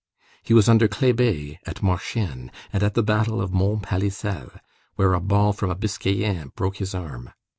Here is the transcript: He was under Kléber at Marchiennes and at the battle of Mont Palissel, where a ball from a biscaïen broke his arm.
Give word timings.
He 0.41 0.55
was 0.55 0.67
under 0.67 0.87
Kléber 0.87 1.59
at 1.67 1.83
Marchiennes 1.83 2.49
and 2.73 2.81
at 2.81 2.95
the 2.95 3.03
battle 3.03 3.39
of 3.39 3.53
Mont 3.53 3.83
Palissel, 3.83 4.59
where 4.95 5.13
a 5.13 5.21
ball 5.21 5.53
from 5.53 5.69
a 5.69 5.75
biscaïen 5.75 6.51
broke 6.55 6.77
his 6.77 6.95
arm. 6.95 7.29